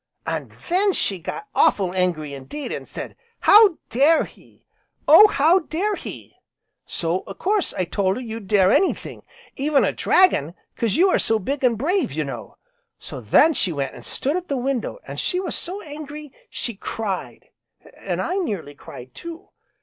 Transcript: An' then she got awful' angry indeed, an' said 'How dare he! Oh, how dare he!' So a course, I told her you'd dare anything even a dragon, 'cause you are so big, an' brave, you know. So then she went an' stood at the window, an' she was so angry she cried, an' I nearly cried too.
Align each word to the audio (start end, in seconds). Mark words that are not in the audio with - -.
An' 0.25 0.51
then 0.67 0.93
she 0.93 1.19
got 1.19 1.45
awful' 1.53 1.93
angry 1.93 2.33
indeed, 2.33 2.71
an' 2.73 2.87
said 2.87 3.15
'How 3.41 3.77
dare 3.91 4.23
he! 4.23 4.65
Oh, 5.07 5.27
how 5.27 5.59
dare 5.59 5.93
he!' 5.95 6.37
So 6.87 7.19
a 7.27 7.35
course, 7.35 7.71
I 7.75 7.85
told 7.85 8.15
her 8.15 8.21
you'd 8.23 8.47
dare 8.47 8.71
anything 8.71 9.21
even 9.57 9.83
a 9.83 9.91
dragon, 9.91 10.55
'cause 10.75 10.95
you 10.95 11.11
are 11.11 11.19
so 11.19 11.37
big, 11.37 11.63
an' 11.63 11.75
brave, 11.75 12.11
you 12.11 12.23
know. 12.23 12.57
So 12.97 13.21
then 13.21 13.53
she 13.53 13.71
went 13.71 13.93
an' 13.93 14.01
stood 14.01 14.35
at 14.35 14.47
the 14.47 14.57
window, 14.57 14.97
an' 15.05 15.17
she 15.17 15.39
was 15.39 15.55
so 15.55 15.83
angry 15.83 16.33
she 16.49 16.73
cried, 16.73 17.49
an' 17.95 18.19
I 18.21 18.37
nearly 18.37 18.73
cried 18.73 19.13
too. 19.13 19.49